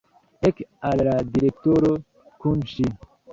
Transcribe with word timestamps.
Ek 0.47 0.61
al 0.91 1.03
la 1.09 1.13
direktoro 1.35 1.93
kun 2.41 2.65
ŝi! 2.73 2.89